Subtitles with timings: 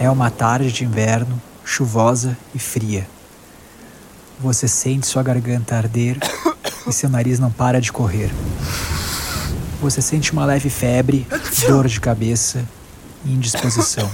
[0.00, 3.04] É uma tarde de inverno, chuvosa e fria.
[4.38, 6.18] Você sente sua garganta arder
[6.86, 8.30] e seu nariz não para de correr.
[9.82, 11.26] Você sente uma leve febre,
[11.66, 12.64] dor de cabeça
[13.24, 14.08] e indisposição.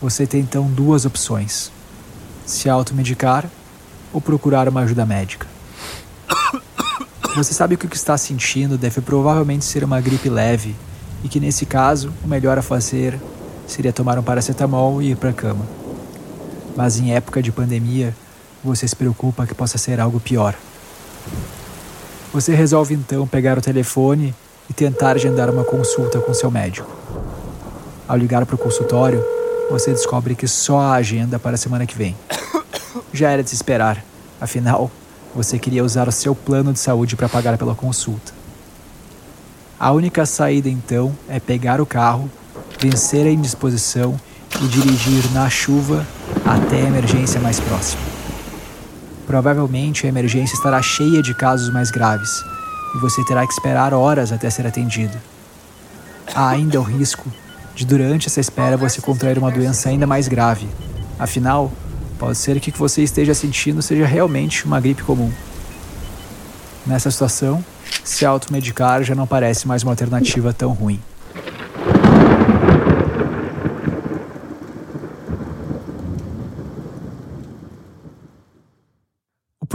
[0.00, 1.72] Você tem então duas opções:
[2.46, 3.50] se automedicar
[4.12, 5.48] ou procurar uma ajuda médica.
[7.34, 10.76] Você sabe que o que está sentindo deve provavelmente ser uma gripe leve
[11.24, 13.18] e que nesse caso o melhor a fazer
[13.66, 15.66] seria tomar um paracetamol e ir para a cama.
[16.76, 18.14] Mas em época de pandemia,
[18.62, 20.54] você se preocupa que possa ser algo pior.
[22.32, 24.34] Você resolve então pegar o telefone
[24.68, 26.90] e tentar agendar uma consulta com seu médico.
[28.06, 29.24] Ao ligar para o consultório,
[29.70, 32.16] você descobre que só há agenda para a semana que vem.
[33.12, 34.04] Já era de se esperar,
[34.40, 34.90] afinal,
[35.34, 38.32] você queria usar o seu plano de saúde para pagar pela consulta.
[39.78, 42.30] A única saída então é pegar o carro,
[42.88, 44.18] vencer a indisposição
[44.62, 46.06] e dirigir na chuva
[46.44, 48.02] até a emergência mais próxima.
[49.26, 52.30] Provavelmente a emergência estará cheia de casos mais graves
[52.94, 55.16] e você terá que esperar horas até ser atendido.
[56.34, 57.30] Há ainda o risco
[57.74, 60.66] de, durante essa espera, você contrair uma doença ainda mais grave.
[61.18, 61.72] Afinal,
[62.18, 65.30] Pode ser que o que você esteja sentindo seja realmente uma gripe comum.
[66.86, 67.62] Nessa situação,
[68.02, 71.00] se automedicar já não parece mais uma alternativa tão ruim.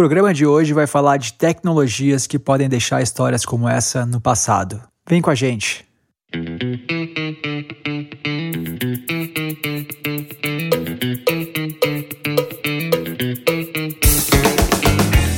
[0.02, 4.82] Programa de hoje vai falar de tecnologias que podem deixar histórias como essa no passado.
[5.08, 5.86] Vem com a gente!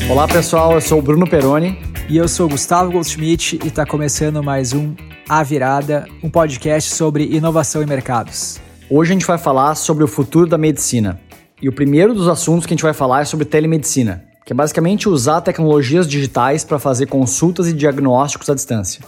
[0.10, 1.78] Olá pessoal, eu sou o Bruno Peroni.
[2.08, 4.96] E eu sou Gustavo Goldschmidt e está começando mais um
[5.28, 8.62] A Virada, um podcast sobre inovação e mercados.
[8.90, 11.20] Hoje a gente vai falar sobre o futuro da medicina.
[11.62, 14.56] E o primeiro dos assuntos que a gente vai falar é sobre telemedicina, que é
[14.56, 19.04] basicamente usar tecnologias digitais para fazer consultas e diagnósticos à distância.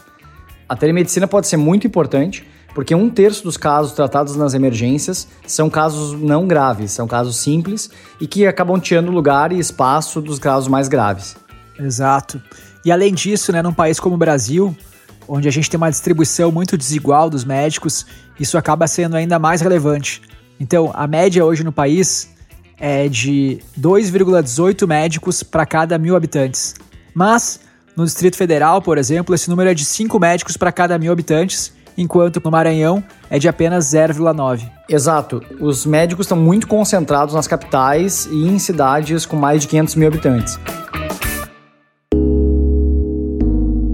[0.67, 5.69] A telemedicina pode ser muito importante porque um terço dos casos tratados nas emergências são
[5.69, 10.67] casos não graves, são casos simples e que acabam tirando lugar e espaço dos casos
[10.67, 11.37] mais graves.
[11.79, 12.41] Exato.
[12.83, 14.75] E além disso, né, num país como o Brasil,
[15.27, 18.05] onde a gente tem uma distribuição muito desigual dos médicos,
[18.39, 20.21] isso acaba sendo ainda mais relevante.
[20.59, 22.34] Então, a média hoje no país
[22.79, 26.75] é de 2,18 médicos para cada mil habitantes.
[27.13, 27.59] Mas,
[27.95, 31.73] no Distrito Federal, por exemplo, esse número é de 5 médicos para cada mil habitantes,
[31.97, 34.69] enquanto no Maranhão é de apenas 0,9.
[34.89, 35.41] Exato.
[35.59, 40.07] Os médicos estão muito concentrados nas capitais e em cidades com mais de 500 mil
[40.07, 40.59] habitantes.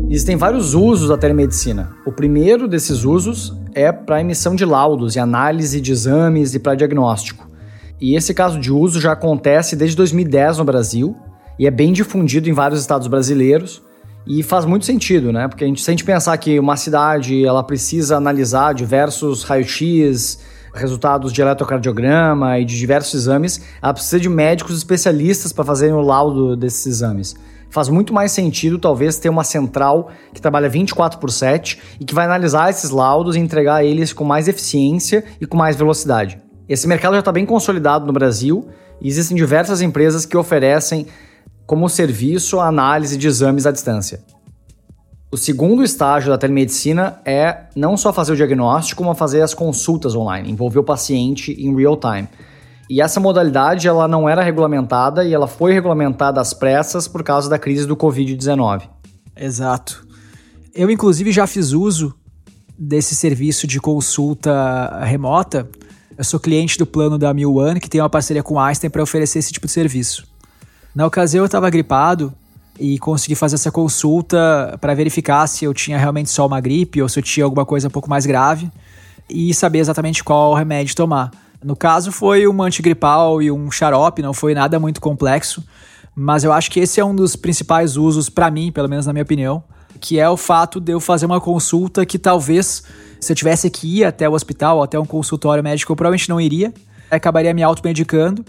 [0.10, 1.96] Existem vários usos da telemedicina.
[2.06, 6.76] O primeiro desses usos é para emissão de laudos e análise de exames e para
[6.76, 7.51] diagnóstico.
[8.02, 11.16] E esse caso de uso já acontece desde 2010 no Brasil
[11.60, 13.84] e é bem difundido em vários estados brasileiros.
[14.26, 15.48] E faz muito sentido, né?
[15.48, 20.40] Porque a gente sente pensar que uma cidade ela precisa analisar diversos raio-x,
[20.74, 26.02] resultados de eletrocardiograma e de diversos exames, ela precisa de médicos especialistas para fazerem o
[26.02, 27.36] laudo desses exames.
[27.70, 32.14] Faz muito mais sentido, talvez, ter uma central que trabalha 24 por 7 e que
[32.14, 36.51] vai analisar esses laudos e entregar eles com mais eficiência e com mais velocidade.
[36.72, 38.70] Esse mercado já está bem consolidado no Brasil
[39.02, 41.06] e existem diversas empresas que oferecem
[41.66, 44.22] como serviço a análise de exames à distância.
[45.30, 50.16] O segundo estágio da telemedicina é não só fazer o diagnóstico, mas fazer as consultas
[50.16, 52.30] online, envolver o paciente em real time.
[52.90, 57.50] E essa modalidade ela não era regulamentada e ela foi regulamentada às pressas por causa
[57.50, 58.84] da crise do Covid-19.
[59.36, 60.08] Exato.
[60.74, 62.16] Eu, inclusive, já fiz uso
[62.80, 65.70] desse serviço de consulta remota.
[66.22, 69.02] Eu sou cliente do plano da Mil One, que tem uma parceria com Einstein para
[69.02, 70.24] oferecer esse tipo de serviço.
[70.94, 72.32] Na ocasião eu estava gripado
[72.80, 77.10] e consegui fazer essa consulta para verificar se eu tinha realmente só uma gripe ou
[77.10, 78.70] se eu tinha alguma coisa um pouco mais grave
[79.28, 81.32] e saber exatamente qual remédio tomar.
[81.64, 85.64] No caso foi um antigripal e um xarope, não foi nada muito complexo,
[86.16, 89.14] mas eu acho que esse é um dos principais usos para mim, pelo menos na
[89.14, 89.64] minha opinião,
[90.02, 92.84] que é o fato de eu fazer uma consulta que talvez
[93.20, 96.28] se eu tivesse que ir até o hospital ou até um consultório médico, eu provavelmente
[96.28, 96.74] não iria,
[97.10, 98.44] acabaria me automedicando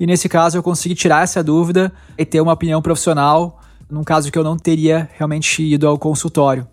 [0.00, 4.30] e nesse caso eu consegui tirar essa dúvida e ter uma opinião profissional, num caso
[4.30, 6.66] que eu não teria realmente ido ao consultório.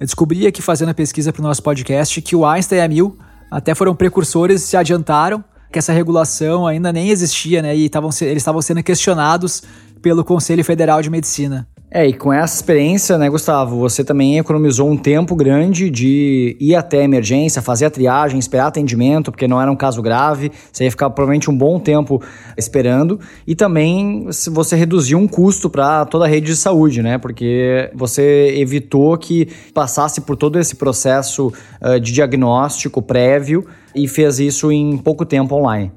[0.00, 2.88] Eu descobri aqui fazendo a pesquisa para o nosso podcast que o Einstein e a
[2.88, 3.18] Mil
[3.50, 7.76] até foram precursores e se adiantaram que essa regulação ainda nem existia, né?
[7.76, 9.62] E tavam, eles estavam sendo questionados
[10.00, 11.68] pelo Conselho Federal de Medicina.
[11.92, 16.76] É, e com essa experiência, né, Gustavo, você também economizou um tempo grande de ir
[16.76, 20.84] até a emergência, fazer a triagem, esperar atendimento, porque não era um caso grave, você
[20.84, 22.22] ia ficar provavelmente um bom tempo
[22.56, 27.90] esperando, e também você reduziu um custo para toda a rede de saúde, né, porque
[27.92, 31.52] você evitou que passasse por todo esse processo
[31.82, 33.66] uh, de diagnóstico prévio
[33.96, 35.90] e fez isso em pouco tempo online.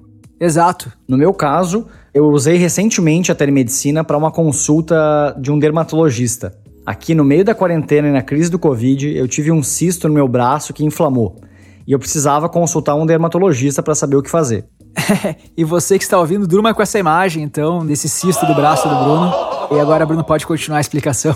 [0.43, 0.91] Exato.
[1.07, 6.53] No meu caso, eu usei recentemente a telemedicina para uma consulta de um dermatologista.
[6.85, 10.13] Aqui no meio da quarentena e na crise do Covid, eu tive um cisto no
[10.13, 11.39] meu braço que inflamou.
[11.87, 14.65] E eu precisava consultar um dermatologista para saber o que fazer.
[15.55, 18.95] e você que está ouvindo, durma com essa imagem, então, desse cisto do braço do
[18.95, 19.31] Bruno.
[19.71, 21.33] E agora, Bruno, pode continuar a explicação.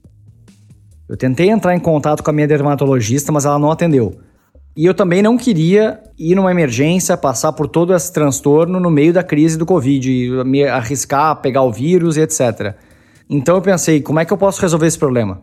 [1.08, 4.20] eu tentei entrar em contato com a minha dermatologista, mas ela não atendeu.
[4.76, 9.10] E eu também não queria ir numa emergência, passar por todo esse transtorno no meio
[9.10, 12.74] da crise do Covid, me arriscar, pegar o vírus e etc.
[13.28, 15.40] Então eu pensei, como é que eu posso resolver esse problema?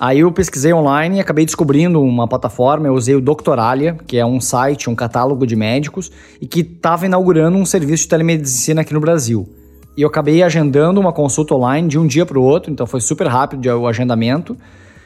[0.00, 4.26] Aí eu pesquisei online e acabei descobrindo uma plataforma, eu usei o Doctoralia, que é
[4.26, 8.92] um site, um catálogo de médicos, e que estava inaugurando um serviço de telemedicina aqui
[8.92, 9.48] no Brasil.
[9.96, 13.00] E eu acabei agendando uma consulta online de um dia para o outro, então foi
[13.00, 14.56] super rápido o agendamento.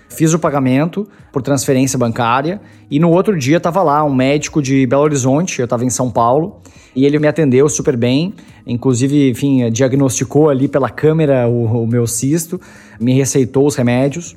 [0.09, 2.61] Fiz o pagamento por transferência bancária
[2.91, 6.11] e no outro dia estava lá um médico de Belo Horizonte, eu estava em São
[6.11, 6.61] Paulo,
[6.95, 8.33] e ele me atendeu super bem,
[8.67, 12.61] inclusive, enfim, diagnosticou ali pela câmera o, o meu cisto,
[12.99, 14.37] me receitou os remédios,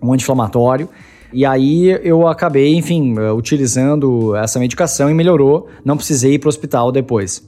[0.00, 0.88] um anti-inflamatório.
[1.32, 6.50] E aí eu acabei, enfim, utilizando essa medicação e melhorou, não precisei ir para o
[6.50, 7.47] hospital depois.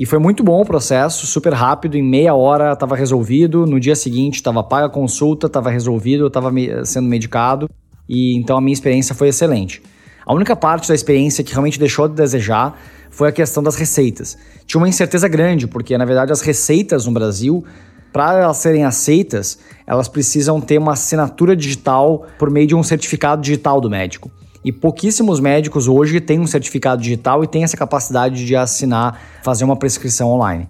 [0.00, 3.94] E foi muito bom o processo, super rápido, em meia hora estava resolvido, no dia
[3.94, 6.50] seguinte estava paga a consulta, estava resolvido, eu estava
[6.86, 7.68] sendo medicado,
[8.08, 9.82] e então a minha experiência foi excelente.
[10.24, 12.80] A única parte da experiência que realmente deixou de desejar
[13.10, 14.38] foi a questão das receitas.
[14.64, 17.62] Tinha uma incerteza grande, porque na verdade as receitas no Brasil,
[18.10, 23.42] para elas serem aceitas, elas precisam ter uma assinatura digital por meio de um certificado
[23.42, 24.30] digital do médico.
[24.62, 29.64] E pouquíssimos médicos hoje têm um certificado digital e têm essa capacidade de assinar, fazer
[29.64, 30.68] uma prescrição online.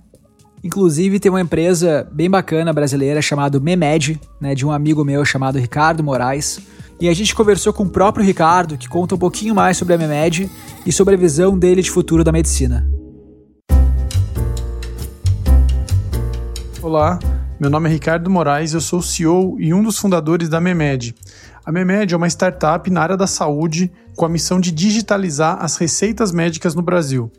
[0.62, 5.58] Inclusive, tem uma empresa bem bacana brasileira chamada Memed, né, de um amigo meu chamado
[5.58, 6.60] Ricardo Moraes.
[7.00, 9.98] E a gente conversou com o próprio Ricardo, que conta um pouquinho mais sobre a
[9.98, 10.48] Memed
[10.86, 12.88] e sobre a visão dele de futuro da medicina.
[16.80, 17.18] Olá,
[17.58, 21.14] meu nome é Ricardo Moraes, eu sou o CEO e um dos fundadores da Memed.
[21.64, 25.76] A Memed é uma startup na área da saúde com a missão de digitalizar as
[25.76, 27.30] receitas médicas no Brasil.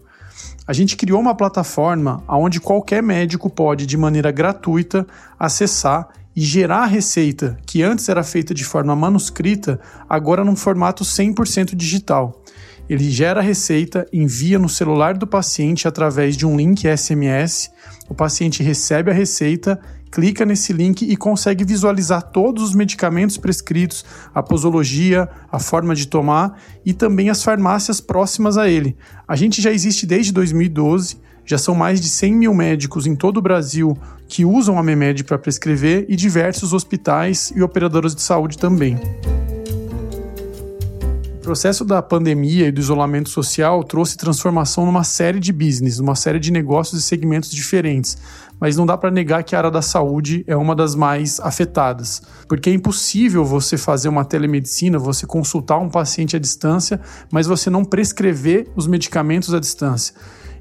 [0.68, 5.07] A gente criou uma plataforma onde qualquer médico pode, de maneira gratuita,
[5.39, 11.03] acessar e gerar a receita, que antes era feita de forma manuscrita, agora num formato
[11.03, 12.41] 100% digital.
[12.88, 17.71] Ele gera a receita, envia no celular do paciente através de um link SMS,
[18.07, 19.79] o paciente recebe a receita
[20.11, 24.03] clica nesse link e consegue visualizar todos os medicamentos prescritos,
[24.35, 28.97] a posologia, a forma de tomar e também as farmácias próximas a ele.
[29.25, 33.37] A gente já existe desde 2012, já são mais de 100 mil médicos em todo
[33.37, 33.97] o Brasil
[34.27, 38.99] que usam a Memed para prescrever e diversos hospitais e operadoras de saúde também.
[41.35, 46.15] O processo da pandemia e do isolamento social trouxe transformação numa série de business, numa
[46.15, 48.15] série de negócios e segmentos diferentes,
[48.61, 52.21] mas não dá para negar que a área da saúde é uma das mais afetadas,
[52.47, 57.71] porque é impossível você fazer uma telemedicina, você consultar um paciente à distância, mas você
[57.71, 60.13] não prescrever os medicamentos à distância.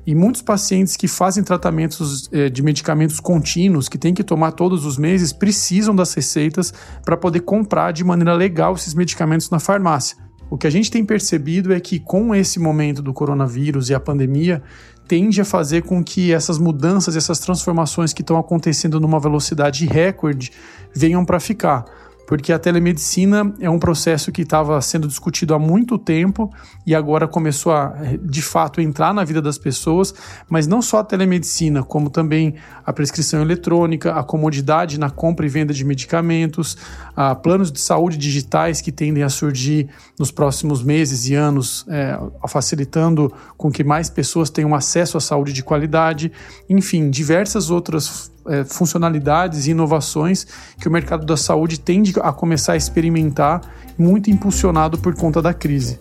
[0.06, 4.86] E muitos pacientes que fazem tratamentos eh, de medicamentos contínuos, que têm que tomar todos
[4.86, 6.72] os meses, precisam das receitas
[7.04, 10.16] para poder comprar de maneira legal esses medicamentos na farmácia.
[10.50, 14.00] O que a gente tem percebido é que com esse momento do coronavírus e a
[14.00, 14.60] pandemia,
[15.06, 20.52] tende a fazer com que essas mudanças, essas transformações que estão acontecendo numa velocidade recorde
[20.94, 21.84] venham para ficar
[22.30, 26.48] porque a telemedicina é um processo que estava sendo discutido há muito tempo
[26.86, 30.14] e agora começou a, de fato, entrar na vida das pessoas,
[30.48, 32.54] mas não só a telemedicina, como também
[32.86, 36.76] a prescrição eletrônica, a comodidade na compra e venda de medicamentos,
[37.16, 42.16] a planos de saúde digitais que tendem a surgir nos próximos meses e anos, é,
[42.46, 46.30] facilitando com que mais pessoas tenham acesso à saúde de qualidade,
[46.68, 50.46] enfim, diversas outras é, funcionalidades e inovações
[50.78, 53.60] que o mercado da saúde tende a começar a experimentar,
[53.96, 56.00] muito impulsionado por conta da crise.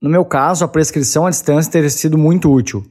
[0.00, 2.84] No meu caso, a prescrição à distância teria sido muito útil,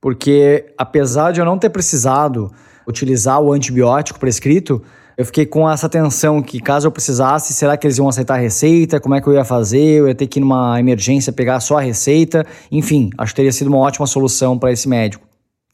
[0.00, 2.52] porque apesar de eu não ter precisado
[2.86, 4.80] utilizar o antibiótico prescrito,
[5.16, 8.38] eu fiquei com essa tensão que caso eu precisasse, será que eles iam aceitar a
[8.38, 9.00] receita?
[9.00, 10.00] Como é que eu ia fazer?
[10.00, 12.44] Eu ia ter que ir numa emergência pegar só a receita?
[12.70, 15.23] Enfim, acho que teria sido uma ótima solução para esse médico.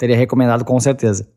[0.00, 1.28] Teria recomendado com certeza.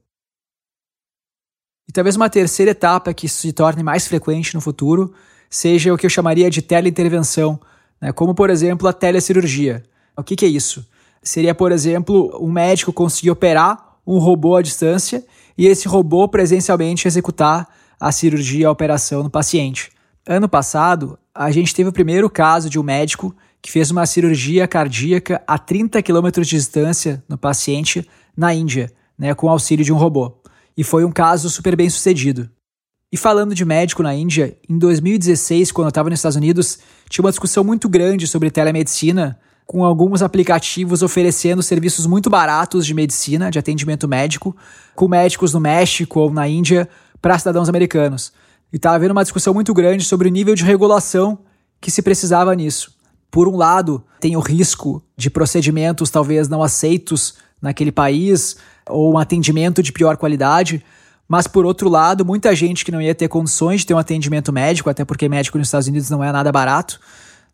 [1.86, 5.14] E talvez uma terceira etapa que se torne mais frequente no futuro
[5.50, 7.60] seja o que eu chamaria de teleintervenção,
[8.00, 8.14] né?
[8.14, 9.84] como por exemplo a telecirurgia.
[10.16, 10.88] O que, que é isso?
[11.22, 15.26] Seria, por exemplo, um médico conseguir operar um robô à distância
[15.58, 17.68] e esse robô presencialmente executar
[18.00, 19.92] a cirurgia, a operação no paciente.
[20.26, 24.66] Ano passado, a gente teve o primeiro caso de um médico que fez uma cirurgia
[24.70, 29.98] cardíaca a 30 km de distância no paciente na Índia, né, com auxílio de um
[29.98, 30.42] robô.
[30.76, 32.50] E foi um caso super bem sucedido.
[33.12, 37.24] E falando de médico na Índia, em 2016, quando eu estava nos Estados Unidos, tinha
[37.24, 43.52] uma discussão muito grande sobre telemedicina, com alguns aplicativos oferecendo serviços muito baratos de medicina,
[43.52, 44.56] de atendimento médico,
[44.96, 46.90] com médicos no México ou na Índia
[47.22, 48.34] para cidadãos americanos.
[48.72, 51.38] E estava havendo uma discussão muito grande sobre o nível de regulação
[51.80, 52.96] que se precisava nisso.
[53.30, 59.18] Por um lado, tem o risco de procedimentos talvez não aceitos naquele país ou um
[59.18, 60.84] atendimento de pior qualidade,
[61.28, 64.52] mas por outro lado, muita gente que não ia ter condições de ter um atendimento
[64.52, 67.00] médico, até porque médico nos Estados Unidos não é nada barato,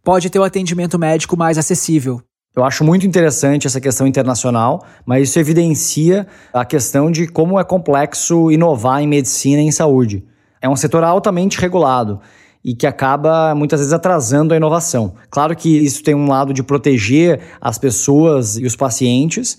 [0.04, 2.22] pode ter um atendimento médico mais acessível.
[2.56, 7.64] Eu acho muito interessante essa questão internacional, mas isso evidencia a questão de como é
[7.64, 10.26] complexo inovar em medicina e em saúde.
[10.60, 12.20] É um setor altamente regulado
[12.66, 15.14] e que acaba muitas vezes atrasando a inovação.
[15.30, 19.58] Claro que isso tem um lado de proteger as pessoas e os pacientes,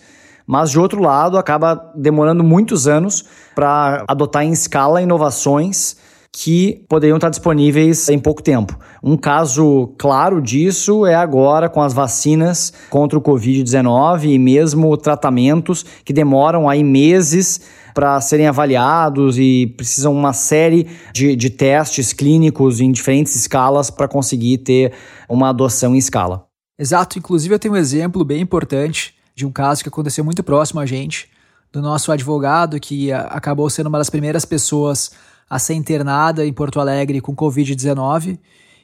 [0.50, 5.96] mas de outro lado acaba demorando muitos anos para adotar em escala inovações
[6.32, 8.76] que poderiam estar disponíveis em pouco tempo.
[9.00, 15.84] Um caso claro disso é agora com as vacinas contra o Covid-19 e mesmo tratamentos
[16.04, 17.60] que demoram aí meses
[17.94, 24.08] para serem avaliados e precisam uma série de, de testes clínicos em diferentes escalas para
[24.08, 24.92] conseguir ter
[25.28, 26.44] uma adoção em escala.
[26.76, 30.80] Exato, inclusive eu tenho um exemplo bem importante de um caso que aconteceu muito próximo
[30.80, 31.30] a gente,
[31.72, 35.12] do nosso advogado que acabou sendo uma das primeiras pessoas
[35.48, 38.38] a ser internada em Porto Alegre com Covid-19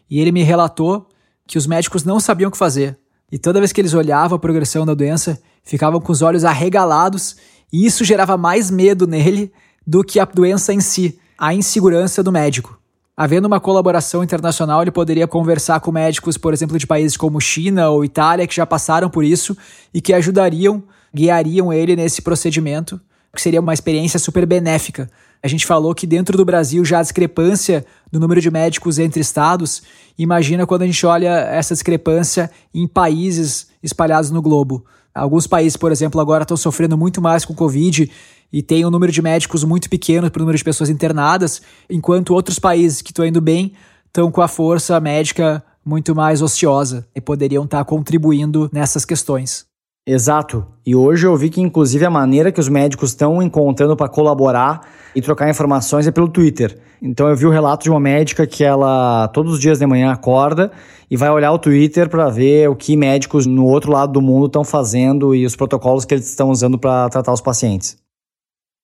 [0.08, 1.06] e ele me relatou
[1.46, 2.98] que os médicos não sabiam o que fazer.
[3.30, 7.36] E toda vez que eles olhavam a progressão da doença, ficavam com os olhos arregalados
[7.70, 9.52] e isso gerava mais medo nele
[9.86, 12.80] do que a doença em si, a insegurança do médico.
[13.16, 17.88] Havendo uma colaboração internacional, ele poderia conversar com médicos, por exemplo, de países como China
[17.88, 19.56] ou Itália, que já passaram por isso
[19.94, 20.82] e que ajudariam,
[21.14, 23.00] guiariam ele nesse procedimento,
[23.34, 25.10] que seria uma experiência super benéfica
[25.46, 29.20] a gente falou que dentro do Brasil já há discrepância do número de médicos entre
[29.20, 29.82] estados.
[30.18, 34.84] Imagina quando a gente olha essa discrepância em países espalhados no globo.
[35.14, 38.10] Alguns países, por exemplo, agora estão sofrendo muito mais com Covid
[38.56, 41.60] e tem um número de médicos muito pequeno para o número de pessoas internadas,
[41.90, 43.74] enquanto outros países que estão indo bem
[44.06, 49.66] estão com a força médica muito mais ociosa e poderiam estar contribuindo nessas questões.
[50.06, 50.64] Exato.
[50.86, 54.88] E hoje eu vi que, inclusive, a maneira que os médicos estão encontrando para colaborar
[55.14, 56.78] e trocar informações é pelo Twitter.
[57.02, 60.10] Então eu vi o relato de uma médica que ela todos os dias de manhã
[60.10, 60.72] acorda
[61.10, 64.46] e vai olhar o Twitter para ver o que médicos no outro lado do mundo
[64.46, 68.05] estão fazendo e os protocolos que eles estão usando para tratar os pacientes.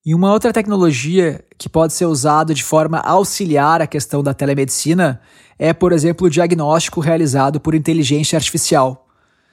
[0.05, 5.21] E uma outra tecnologia que pode ser usada de forma auxiliar a questão da telemedicina
[5.59, 9.03] é, por exemplo, o diagnóstico realizado por inteligência artificial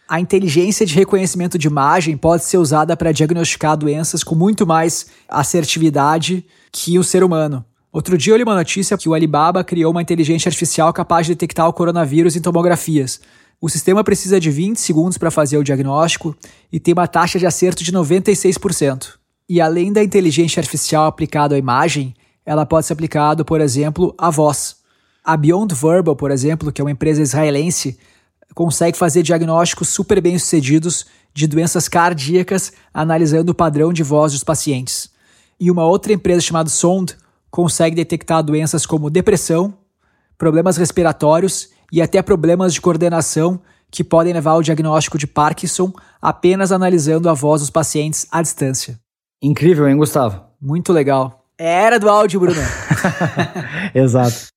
[0.10, 5.06] a inteligência de reconhecimento de imagem pode ser usada para diagnosticar doenças com muito mais
[5.30, 7.64] assertividade que o ser humano.
[7.94, 11.34] Outro dia eu li uma notícia que o Alibaba criou uma inteligência artificial capaz de
[11.34, 13.22] detectar o coronavírus em tomografias.
[13.62, 16.36] O sistema precisa de 20 segundos para fazer o diagnóstico
[16.72, 19.19] e tem uma taxa de acerto de 96%.
[19.50, 22.14] E além da inteligência artificial aplicada à imagem,
[22.46, 24.78] ela pode ser aplicada, por exemplo, à voz.
[25.26, 27.98] A Beyond Verbal, por exemplo, que é uma empresa israelense,
[28.54, 34.44] consegue fazer diagnósticos super bem sucedidos de doenças cardíacas analisando o padrão de voz dos
[34.44, 35.10] pacientes.
[35.60, 37.16] E uma outra empresa chamada Sond
[37.50, 39.74] consegue detectar doenças como depressão,
[40.38, 45.92] problemas respiratórios e até problemas de coordenação que podem levar ao diagnóstico de Parkinson
[46.22, 49.00] apenas analisando a voz dos pacientes à distância.
[49.42, 50.42] Incrível, hein, Gustavo?
[50.62, 51.46] Muito legal.
[51.58, 52.60] Era do áudio, Bruno.
[53.96, 54.48] Exato.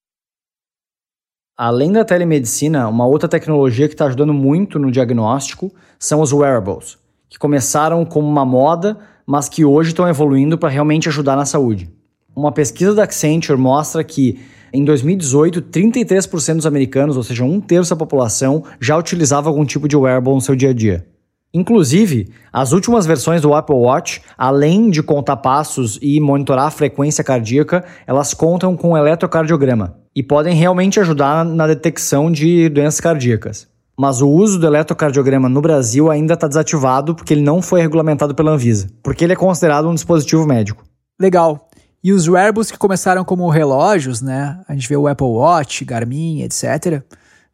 [1.57, 6.99] Além da telemedicina, uma outra tecnologia que está ajudando muito no diagnóstico são os wearables,
[7.29, 11.89] que começaram como uma moda, mas que hoje estão evoluindo para realmente ajudar na saúde.
[12.35, 14.41] Uma pesquisa da Accenture mostra que
[14.73, 19.87] em 2018, 33% dos americanos, ou seja, um terço da população, já utilizava algum tipo
[19.87, 21.07] de wearable no seu dia a dia.
[21.55, 27.23] Inclusive, as últimas versões do Apple Watch, além de contar passos e monitorar a frequência
[27.23, 33.69] cardíaca, elas contam com um eletrocardiograma e podem realmente ajudar na detecção de doenças cardíacas.
[33.99, 38.35] Mas o uso do eletrocardiograma no Brasil ainda está desativado porque ele não foi regulamentado
[38.35, 40.83] pela Anvisa, porque ele é considerado um dispositivo médico.
[41.21, 41.69] Legal.
[42.03, 44.59] E os wearables que começaram como relógios, né?
[44.67, 47.03] A gente vê o Apple Watch, Garmin, etc.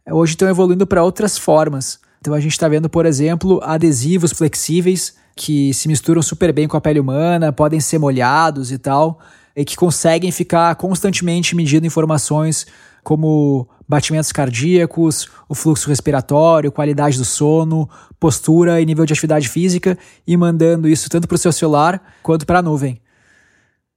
[0.08, 1.98] Hoje estão evoluindo para outras formas.
[2.20, 6.76] Então a gente está vendo, por exemplo, adesivos flexíveis que se misturam super bem com
[6.76, 9.20] a pele humana, podem ser molhados e tal,
[9.54, 12.66] e que conseguem ficar constantemente medindo informações
[13.04, 17.88] como batimentos cardíacos, o fluxo respiratório, qualidade do sono,
[18.20, 19.96] postura e nível de atividade física,
[20.26, 23.00] e mandando isso tanto para o seu celular quanto para a nuvem.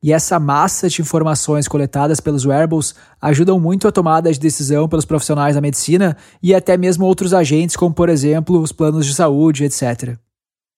[0.04, 5.06] E essa massa de informações coletadas pelos wearables ajudam muito a tomada de decisão pelos
[5.06, 9.64] profissionais da medicina e até mesmo outros agentes, como por exemplo os planos de saúde,
[9.64, 10.18] etc.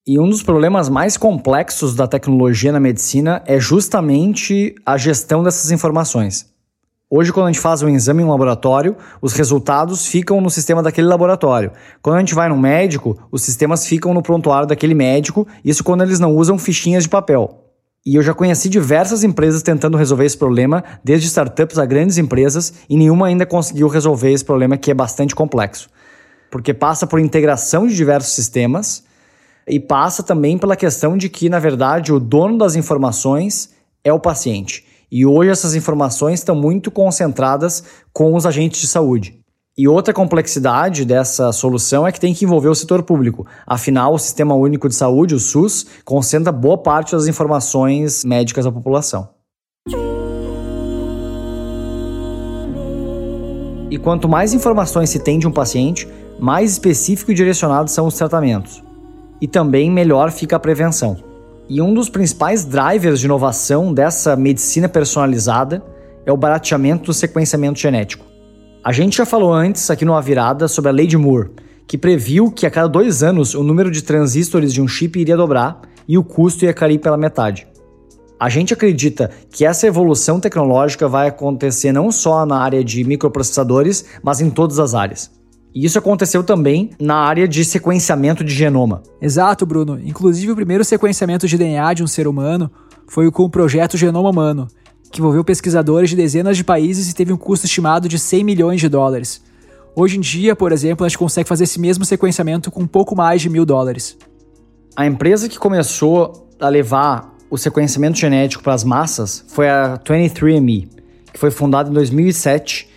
[0.06, 5.70] E um dos problemas mais complexos da tecnologia na medicina é justamente a gestão dessas
[5.70, 6.52] informações.
[7.08, 10.82] Hoje, quando a gente faz um exame em um laboratório, os resultados ficam no sistema
[10.82, 11.72] daquele laboratório.
[12.02, 16.02] Quando a gente vai no médico, os sistemas ficam no prontuário daquele médico, isso quando
[16.02, 17.63] eles não usam fichinhas de papel.
[18.06, 22.74] E eu já conheci diversas empresas tentando resolver esse problema, desde startups a grandes empresas,
[22.86, 25.88] e nenhuma ainda conseguiu resolver esse problema que é bastante complexo.
[26.50, 29.04] Porque passa por integração de diversos sistemas
[29.66, 33.70] e passa também pela questão de que, na verdade, o dono das informações
[34.04, 34.84] é o paciente.
[35.10, 39.43] E hoje essas informações estão muito concentradas com os agentes de saúde.
[39.76, 43.44] E outra complexidade dessa solução é que tem que envolver o setor público.
[43.66, 48.70] Afinal, o Sistema Único de Saúde, o SUS, concentra boa parte das informações médicas da
[48.70, 49.30] população.
[53.90, 58.14] E quanto mais informações se tem de um paciente, mais específico e direcionado são os
[58.14, 58.80] tratamentos.
[59.40, 61.16] E também melhor fica a prevenção.
[61.68, 65.82] E um dos principais drivers de inovação dessa medicina personalizada
[66.24, 68.33] é o barateamento do sequenciamento genético.
[68.84, 71.52] A gente já falou antes aqui no Virada sobre a lei de Moore,
[71.86, 75.38] que previu que a cada dois anos o número de transistores de um chip iria
[75.38, 77.66] dobrar e o custo ia cair pela metade.
[78.38, 84.04] A gente acredita que essa evolução tecnológica vai acontecer não só na área de microprocessadores,
[84.22, 85.30] mas em todas as áreas.
[85.74, 89.02] E isso aconteceu também na área de sequenciamento de genoma.
[89.18, 89.98] Exato, Bruno.
[89.98, 92.70] Inclusive, o primeiro sequenciamento de DNA de um ser humano
[93.08, 94.68] foi com o projeto Genoma Humano,
[95.14, 98.80] que envolveu pesquisadores de dezenas de países e teve um custo estimado de 100 milhões
[98.80, 99.40] de dólares.
[99.94, 103.14] Hoje em dia, por exemplo, a gente consegue fazer esse mesmo sequenciamento com um pouco
[103.14, 104.18] mais de mil dólares.
[104.96, 110.88] A empresa que começou a levar o sequenciamento genético para as massas foi a 23andMe,
[111.32, 112.88] que foi fundada em 2007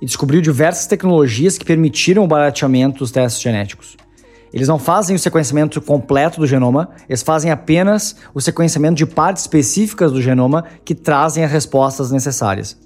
[0.00, 3.94] e descobriu diversas tecnologias que permitiram o barateamento dos testes genéticos.
[4.52, 9.42] Eles não fazem o sequenciamento completo do genoma, eles fazem apenas o sequenciamento de partes
[9.42, 12.76] específicas do genoma que trazem as respostas necessárias.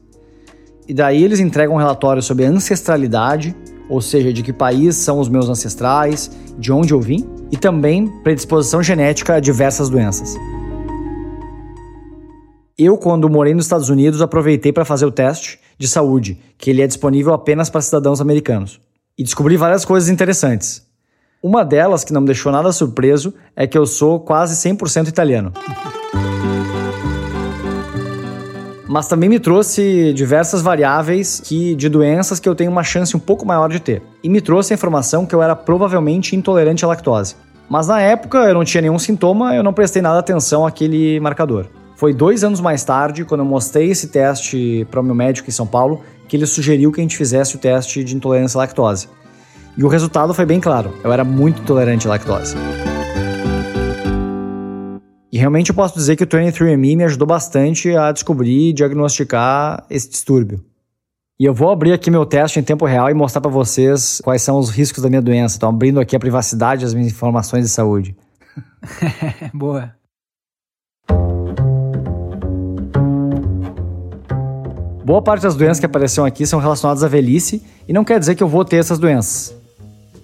[0.88, 3.54] E daí eles entregam um relatório sobre a ancestralidade,
[3.88, 8.08] ou seja, de que país são os meus ancestrais, de onde eu vim, e também
[8.22, 10.36] predisposição genética a diversas doenças.
[12.76, 16.82] Eu, quando morei nos Estados Unidos, aproveitei para fazer o teste de saúde, que ele
[16.82, 18.80] é disponível apenas para cidadãos americanos.
[19.16, 20.82] E descobri várias coisas interessantes.
[21.42, 25.52] Uma delas, que não me deixou nada surpreso, é que eu sou quase 100% italiano.
[28.86, 33.18] Mas também me trouxe diversas variáveis que, de doenças que eu tenho uma chance um
[33.18, 34.02] pouco maior de ter.
[34.22, 37.34] E me trouxe a informação que eu era provavelmente intolerante à lactose.
[37.68, 41.66] Mas na época eu não tinha nenhum sintoma, eu não prestei nada atenção àquele marcador.
[41.96, 45.52] Foi dois anos mais tarde, quando eu mostrei esse teste para o meu médico em
[45.52, 49.08] São Paulo, que ele sugeriu que a gente fizesse o teste de intolerância à lactose.
[49.76, 52.56] E o resultado foi bem claro: eu era muito tolerante à lactose.
[55.32, 59.82] E realmente eu posso dizer que o 23andMe me ajudou bastante a descobrir e diagnosticar
[59.88, 60.62] esse distúrbio.
[61.40, 64.42] E eu vou abrir aqui meu teste em tempo real e mostrar para vocês quais
[64.42, 65.56] são os riscos da minha doença.
[65.56, 68.14] Estou abrindo aqui a privacidade das minhas informações de saúde.
[69.54, 69.94] Boa.
[75.04, 78.34] Boa parte das doenças que apareceram aqui são relacionadas à velhice e não quer dizer
[78.34, 79.61] que eu vou ter essas doenças.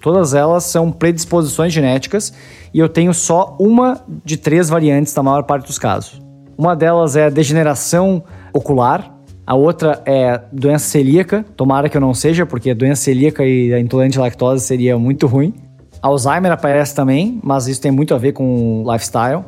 [0.01, 2.33] Todas elas são predisposições genéticas
[2.73, 6.21] e eu tenho só uma de três variantes na maior parte dos casos.
[6.57, 12.45] Uma delas é degeneração ocular, a outra é doença celíaca, tomara que eu não seja,
[12.45, 15.53] porque doença celíaca e a intolerante à lactose seria muito ruim.
[16.01, 19.43] Alzheimer aparece também, mas isso tem muito a ver com lifestyle.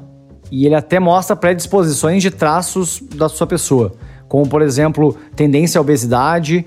[0.51, 3.93] E ele até mostra predisposições de traços da sua pessoa,
[4.27, 6.65] como por exemplo, tendência à obesidade,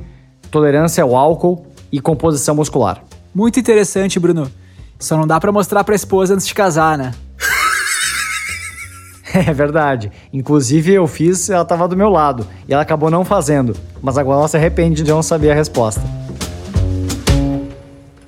[0.51, 3.03] tolerância ao álcool e composição muscular.
[3.35, 4.51] Muito interessante, Bruno.
[4.99, 7.13] Só não dá para mostrar pra esposa antes de casar, né?
[9.35, 10.13] É verdade.
[10.33, 14.39] Inclusive eu fiz, ela tava do meu lado e ela acabou não fazendo, mas agora
[14.39, 16.01] ela se arrepende de não saber a resposta.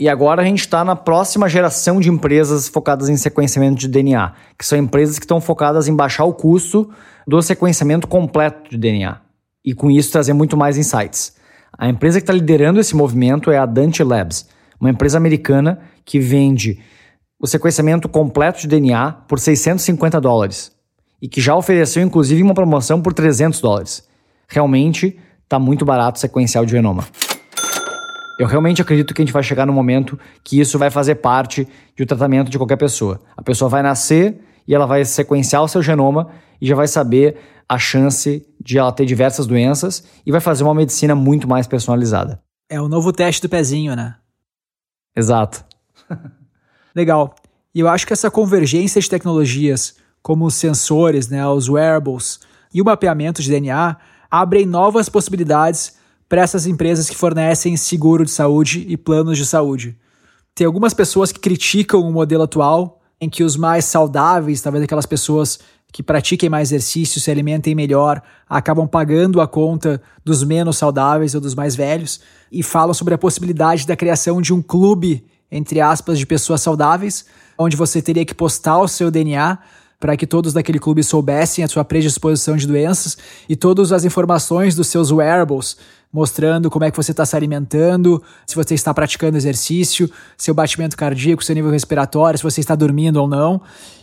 [0.01, 4.33] E agora a gente está na próxima geração de empresas focadas em sequenciamento de DNA,
[4.59, 6.91] que são empresas que estão focadas em baixar o custo
[7.25, 9.19] do sequenciamento completo de DNA
[9.65, 11.35] e com isso trazer muito mais insights.
[11.77, 14.47] A empresa que está liderando esse movimento é a Dante Labs,
[14.81, 16.81] uma empresa americana que vende
[17.39, 20.73] o sequenciamento completo de DNA por 650 dólares
[21.21, 24.09] e que já ofereceu inclusive uma promoção por 300 dólares.
[24.49, 27.05] Realmente está muito barato sequenciar o genoma.
[28.39, 31.67] Eu realmente acredito que a gente vai chegar no momento que isso vai fazer parte
[31.97, 33.21] do tratamento de qualquer pessoa.
[33.37, 36.29] A pessoa vai nascer e ela vai sequenciar o seu genoma
[36.61, 37.37] e já vai saber
[37.69, 42.41] a chance de ela ter diversas doenças e vai fazer uma medicina muito mais personalizada.
[42.69, 44.17] É o novo teste do pezinho, né?
[45.17, 45.65] Exato.
[46.95, 47.35] Legal.
[47.75, 52.41] E eu acho que essa convergência de tecnologias, como os sensores, né, os wearables
[52.73, 53.97] e o mapeamento de DNA,
[54.31, 55.97] abrem novas possibilidades
[56.29, 59.97] para essas empresas que fornecem seguro de saúde e planos de saúde.
[60.55, 65.07] Tem algumas pessoas que criticam o modelo atual, em que os mais saudáveis, talvez aquelas
[65.07, 65.59] pessoas
[65.93, 71.41] que pratiquem mais exercício, se alimentem melhor, acabam pagando a conta dos menos saudáveis ou
[71.41, 72.21] dos mais velhos,
[72.51, 77.25] e falam sobre a possibilidade da criação de um clube, entre aspas, de pessoas saudáveis,
[77.59, 79.59] onde você teria que postar o seu DNA
[79.99, 83.17] para que todos daquele clube soubessem a sua predisposição de doenças
[83.49, 85.77] e todas as informações dos seus wearables,
[86.13, 90.97] mostrando como é que você está se alimentando, se você está praticando exercício, seu batimento
[90.97, 93.61] cardíaco, seu nível respiratório, se você está dormindo ou não.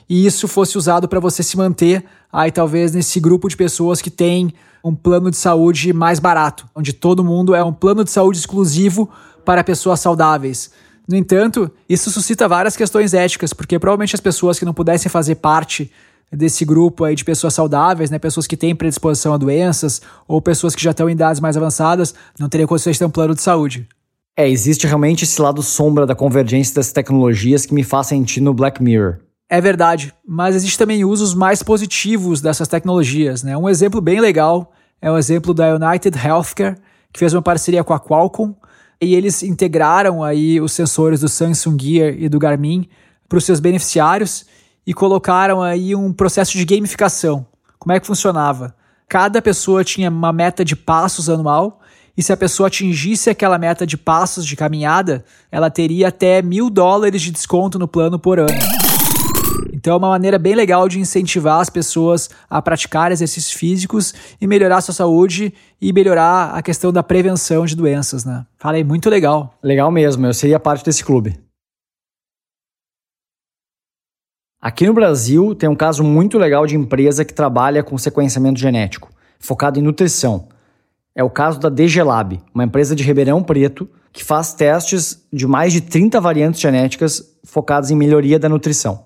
[0.09, 4.09] E isso fosse usado para você se manter aí talvez nesse grupo de pessoas que
[4.09, 8.37] tem um plano de saúde mais barato, onde todo mundo é um plano de saúde
[8.37, 9.09] exclusivo
[9.45, 10.71] para pessoas saudáveis.
[11.07, 15.35] No entanto, isso suscita várias questões éticas, porque provavelmente as pessoas que não pudessem fazer
[15.35, 15.91] parte
[16.35, 20.75] desse grupo aí de pessoas saudáveis, né, pessoas que têm predisposição a doenças ou pessoas
[20.75, 23.41] que já estão em idades mais avançadas, não teriam condições de ter um plano de
[23.41, 23.87] saúde.
[24.35, 28.53] É, existe realmente esse lado sombra da convergência das tecnologias que me faz sentir no
[28.53, 29.17] Black Mirror.
[29.47, 33.55] É verdade, mas existe também usos mais positivos dessas tecnologias, né?
[33.55, 36.77] Um exemplo bem legal é o exemplo da United Healthcare,
[37.11, 38.55] que fez uma parceria com a Qualcomm
[38.99, 42.87] e eles integraram aí os sensores do Samsung Gear e do Garmin
[43.29, 44.45] para os seus beneficiários
[44.85, 47.45] e colocaram aí um processo de gamificação.
[47.79, 48.75] Como é que funcionava?
[49.07, 51.81] Cada pessoa tinha uma meta de passos anual
[52.15, 56.69] e se a pessoa atingisse aquela meta de passos de caminhada, ela teria até mil
[56.69, 58.49] dólares de desconto no plano por ano.
[59.83, 64.47] Então é uma maneira bem legal de incentivar as pessoas a praticar exercícios físicos e
[64.47, 68.45] melhorar sua saúde e melhorar a questão da prevenção de doenças, né?
[68.57, 69.53] Falei, muito legal.
[69.61, 71.37] Legal mesmo, eu seria parte desse clube.
[74.63, 79.09] Aqui no Brasil tem um caso muito legal de empresa que trabalha com sequenciamento genético,
[79.37, 80.47] focado em nutrição.
[81.13, 85.45] É o caso da DG Lab, uma empresa de Ribeirão Preto que faz testes de
[85.45, 89.03] mais de 30 variantes genéticas focadas em melhoria da nutrição.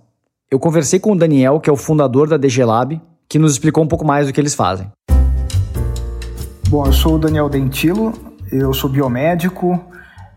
[0.52, 3.84] Eu conversei com o Daniel, que é o fundador da DG Lab, que nos explicou
[3.84, 4.92] um pouco mais do que eles fazem.
[6.70, 8.14] Bom, eu sou o Daniel Dentilo,
[8.52, 9.84] eu sou biomédico,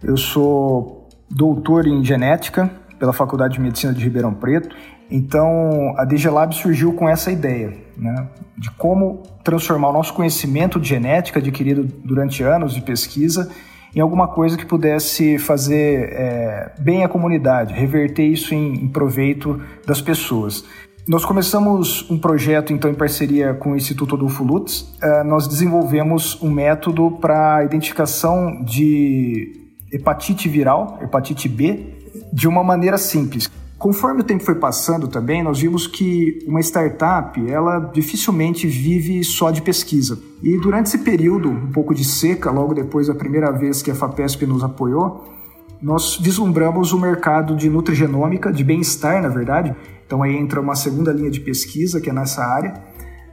[0.03, 4.75] eu sou doutor em genética pela Faculdade de Medicina de Ribeirão Preto.
[5.11, 10.89] Então, a DG surgiu com essa ideia, né, de como transformar o nosso conhecimento de
[10.89, 13.51] genética adquirido durante anos de pesquisa
[13.95, 19.61] em alguma coisa que pudesse fazer é, bem à comunidade, reverter isso em, em proveito
[19.87, 20.65] das pessoas.
[21.09, 24.83] Nós começamos um projeto, então, em parceria com o Instituto Adolfo Lutz.
[25.03, 31.95] Uh, nós desenvolvemos um método para identificação de hepatite viral, hepatite B,
[32.33, 33.51] de uma maneira simples.
[33.81, 39.51] Conforme o tempo foi passando também, nós vimos que uma startup, ela dificilmente vive só
[39.51, 40.19] de pesquisa.
[40.43, 43.95] E durante esse período, um pouco de seca, logo depois da primeira vez que a
[43.95, 45.33] FAPESP nos apoiou,
[45.81, 49.75] nós vislumbramos o mercado de nutrigenômica, de bem-estar, na verdade.
[50.07, 52.75] Então aí entra uma segunda linha de pesquisa, que é nessa área,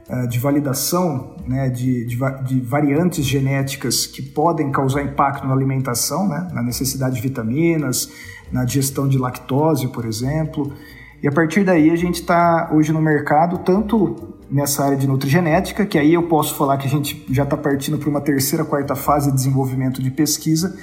[0.08, 6.26] eh, de validação né, de, de, de, variantes genéticas que podem causar impacto na alimentação,
[6.26, 8.10] né, na necessidade de vitaminas,
[8.52, 10.72] na digestão de lactose, por exemplo.
[11.22, 15.84] E a partir daí a gente está hoje no mercado, tanto nessa área de nutrigenética,
[15.84, 18.94] que aí eu posso falar que a gente já está partindo para uma terceira, quarta
[18.94, 20.78] fase de desenvolvimento de pesquisa,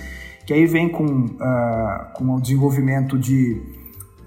[0.45, 3.59] que aí vem com, uh, com o desenvolvimento de,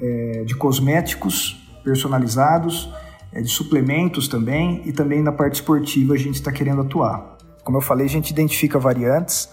[0.00, 2.92] eh, de cosméticos personalizados,
[3.32, 7.36] é, de suplementos também e também na parte esportiva a gente está querendo atuar.
[7.62, 9.48] Como eu falei, a gente identifica variantes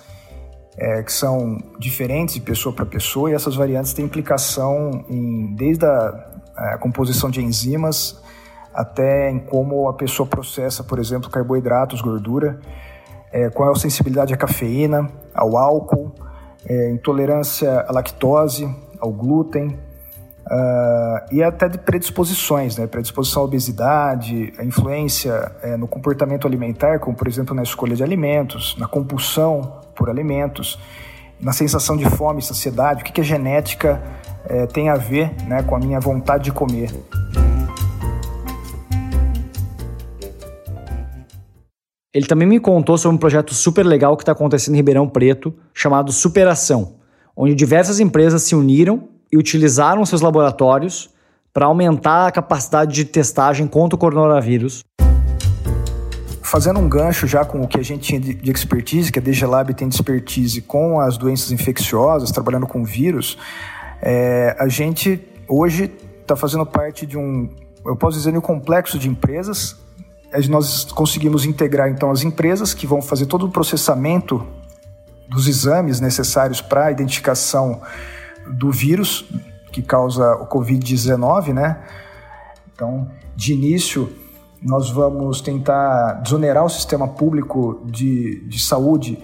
[0.77, 5.85] é, que são diferentes de pessoa para pessoa e essas variantes têm implicação em desde
[5.85, 8.21] a, a, composição de enzimas
[8.73, 12.59] até em como a pessoa processa, por exemplo, carboidratos, gordura,
[13.31, 16.11] é, qual é a sensibilidade à cafeína, ao álcool,
[16.65, 19.79] é, intolerância à lactose, ao glúten,
[20.45, 22.86] Uh, e até de predisposições, né?
[22.86, 28.03] predisposição à obesidade, a influência é, no comportamento alimentar, como por exemplo na escolha de
[28.03, 30.77] alimentos, na compulsão por alimentos,
[31.41, 33.99] na sensação de fome e saciedade, o que, que a genética
[34.47, 36.91] é, tem a ver né, com a minha vontade de comer.
[42.13, 45.51] Ele também me contou sobre um projeto super legal que está acontecendo em Ribeirão Preto,
[45.73, 46.97] chamado Superação,
[47.36, 51.09] onde diversas empresas se uniram e utilizaram seus laboratórios
[51.53, 54.83] para aumentar a capacidade de testagem contra o coronavírus.
[56.41, 59.73] Fazendo um gancho já com o que a gente tinha de expertise, que a DGLab
[59.73, 63.38] tem de expertise com as doenças infecciosas, trabalhando com vírus,
[64.01, 67.49] é, a gente hoje está fazendo parte de um,
[67.85, 69.77] eu posso dizer, um complexo de empresas.
[70.49, 74.45] Nós conseguimos integrar então as empresas que vão fazer todo o processamento
[75.29, 77.81] dos exames necessários para a identificação
[78.51, 79.29] do vírus
[79.71, 81.84] que causa o Covid-19, né?
[82.73, 84.10] Então, de início,
[84.62, 89.17] nós vamos tentar desonerar o sistema público de, de saúde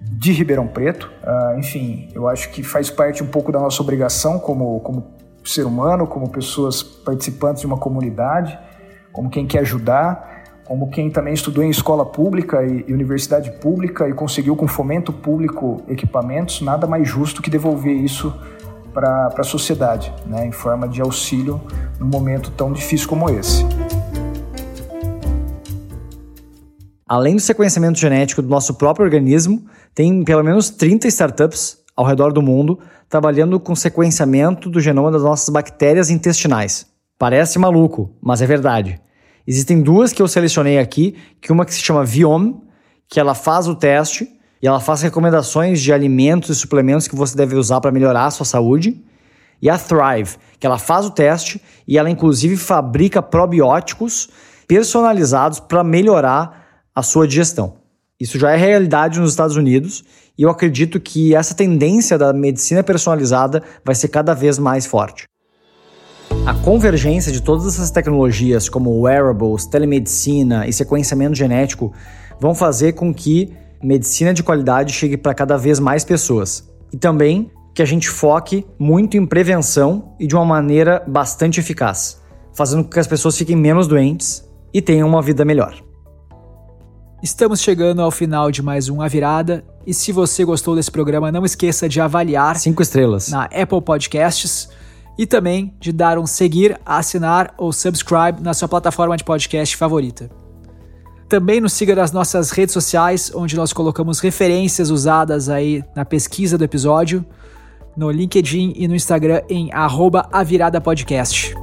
[0.00, 1.10] de Ribeirão Preto.
[1.22, 5.66] Uh, enfim, eu acho que faz parte um pouco da nossa obrigação como, como ser
[5.66, 8.58] humano, como pessoas participantes de uma comunidade,
[9.12, 14.08] como quem quer ajudar, como quem também estudou em escola pública e, e universidade pública
[14.08, 18.34] e conseguiu com fomento público equipamentos, nada mais justo que devolver isso
[18.92, 21.60] para a sociedade, né, em forma de auxílio
[21.98, 23.64] num momento tão difícil como esse.
[27.06, 32.32] Além do sequenciamento genético do nosso próprio organismo, tem pelo menos 30 startups ao redor
[32.32, 36.86] do mundo trabalhando com sequenciamento do genoma das nossas bactérias intestinais.
[37.18, 39.00] Parece maluco, mas é verdade.
[39.46, 42.56] Existem duas que eu selecionei aqui, que uma que se chama Viome,
[43.08, 44.28] que ela faz o teste
[44.62, 48.30] e ela faz recomendações de alimentos e suplementos que você deve usar para melhorar a
[48.30, 49.02] sua saúde.
[49.62, 54.28] E a Thrive, que ela faz o teste e ela inclusive fabrica probióticos
[54.66, 57.74] personalizados para melhorar a sua digestão.
[58.18, 60.04] Isso já é realidade nos Estados Unidos
[60.36, 65.24] e eu acredito que essa tendência da medicina personalizada vai ser cada vez mais forte.
[66.46, 71.92] A convergência de todas essas tecnologias, como wearables, telemedicina e sequenciamento genético,
[72.38, 76.68] vão fazer com que medicina de qualidade chegue para cada vez mais pessoas.
[76.92, 82.20] E também que a gente foque muito em prevenção e de uma maneira bastante eficaz,
[82.52, 85.74] fazendo com que as pessoas fiquem menos doentes e tenham uma vida melhor.
[87.22, 89.64] Estamos chegando ao final de mais um A Virada.
[89.86, 94.70] E se você gostou desse programa, não esqueça de avaliar cinco estrelas na Apple Podcasts
[95.18, 100.30] e também de dar um seguir, assinar ou subscribe na sua plataforma de podcast favorita.
[101.30, 106.58] Também nos siga nas nossas redes sociais, onde nós colocamos referências usadas aí na pesquisa
[106.58, 107.24] do episódio,
[107.96, 110.28] no LinkedIn e no Instagram em arroba
[110.82, 111.54] Podcast.